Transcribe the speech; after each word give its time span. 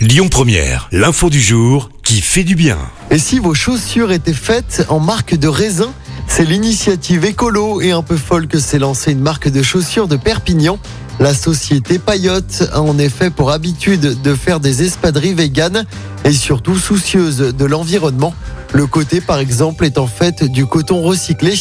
Lyon 0.00 0.28
Première, 0.30 0.88
l'info 0.92 1.28
du 1.28 1.42
jour 1.42 1.90
qui 2.02 2.22
fait 2.22 2.42
du 2.42 2.54
bien. 2.54 2.78
Et 3.10 3.18
si 3.18 3.38
vos 3.38 3.52
chaussures 3.52 4.12
étaient 4.12 4.32
faites 4.32 4.86
en 4.88 4.98
marque 4.98 5.34
de 5.34 5.46
raisin 5.46 5.92
C'est 6.26 6.46
l'initiative 6.46 7.26
écolo 7.26 7.82
et 7.82 7.90
un 7.90 8.00
peu 8.00 8.16
folle 8.16 8.46
que 8.46 8.58
s'est 8.58 8.78
lancée 8.78 9.12
une 9.12 9.20
marque 9.20 9.50
de 9.50 9.62
chaussures 9.62 10.08
de 10.08 10.16
Perpignan. 10.16 10.78
La 11.18 11.34
société 11.34 11.98
Payotte 11.98 12.70
a 12.72 12.80
en 12.80 12.98
effet 12.98 13.28
pour 13.28 13.50
habitude 13.50 14.22
de 14.22 14.34
faire 14.34 14.58
des 14.58 14.84
espadrilles 14.84 15.34
véganes 15.34 15.84
et 16.24 16.32
surtout 16.32 16.78
soucieuse 16.78 17.36
de 17.54 17.64
l'environnement. 17.66 18.32
Le 18.72 18.86
côté 18.86 19.20
par 19.20 19.38
exemple 19.38 19.84
est 19.84 19.98
en 19.98 20.06
fait 20.06 20.44
du 20.44 20.64
coton 20.64 21.02
recyclé. 21.02 21.52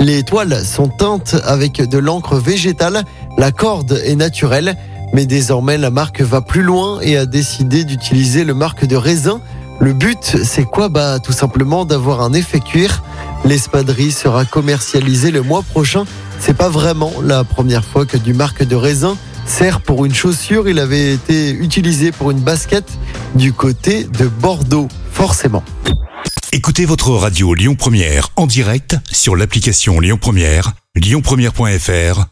Les 0.00 0.22
toiles 0.22 0.64
sont 0.64 0.88
teintes 0.88 1.36
avec 1.44 1.86
de 1.86 1.98
l'encre 1.98 2.36
végétale. 2.36 3.04
La 3.36 3.52
corde 3.52 4.00
est 4.02 4.16
naturelle. 4.16 4.78
Mais 5.12 5.26
désormais, 5.26 5.76
la 5.76 5.90
marque 5.90 6.22
va 6.22 6.40
plus 6.40 6.62
loin 6.62 7.00
et 7.00 7.16
a 7.16 7.26
décidé 7.26 7.84
d'utiliser 7.84 8.44
le 8.44 8.54
marque 8.54 8.86
de 8.86 8.96
raisin. 8.96 9.40
Le 9.80 9.92
but, 9.92 10.36
c'est 10.44 10.64
quoi? 10.64 10.88
Bah, 10.88 11.18
tout 11.18 11.32
simplement 11.32 11.84
d'avoir 11.84 12.22
un 12.22 12.32
effet 12.32 12.60
cuir. 12.60 13.02
L'espadrille 13.44 14.12
sera 14.12 14.44
commercialisée 14.44 15.30
le 15.30 15.42
mois 15.42 15.62
prochain. 15.62 16.04
C'est 16.38 16.56
pas 16.56 16.68
vraiment 16.68 17.12
la 17.22 17.44
première 17.44 17.84
fois 17.84 18.06
que 18.06 18.16
du 18.16 18.32
marque 18.32 18.62
de 18.62 18.76
raisin 18.76 19.16
sert 19.44 19.80
pour 19.80 20.04
une 20.04 20.14
chaussure. 20.14 20.68
Il 20.68 20.78
avait 20.78 21.12
été 21.12 21.50
utilisé 21.50 22.12
pour 22.12 22.30
une 22.30 22.40
basket 22.40 22.84
du 23.34 23.52
côté 23.52 24.04
de 24.04 24.26
Bordeaux, 24.26 24.88
forcément. 25.12 25.64
Écoutez 26.52 26.84
votre 26.84 27.10
radio 27.10 27.54
Lyon 27.54 27.74
Première 27.74 28.28
en 28.36 28.46
direct 28.46 28.96
sur 29.10 29.36
l'application 29.36 30.00
Lyon 30.00 30.18
Première, 30.20 30.72
lyonpremière.fr 30.94 32.31